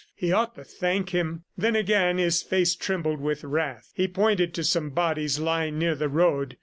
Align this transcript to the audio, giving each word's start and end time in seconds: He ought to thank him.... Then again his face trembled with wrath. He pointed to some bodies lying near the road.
He 0.15 0.31
ought 0.31 0.55
to 0.55 0.63
thank 0.63 1.11
him.... 1.11 1.43
Then 1.55 1.75
again 1.75 2.17
his 2.17 2.41
face 2.41 2.73
trembled 2.75 3.19
with 3.21 3.43
wrath. 3.43 3.91
He 3.93 4.07
pointed 4.07 4.51
to 4.55 4.63
some 4.63 4.89
bodies 4.89 5.37
lying 5.37 5.77
near 5.77 5.93
the 5.93 6.09
road. 6.09 6.57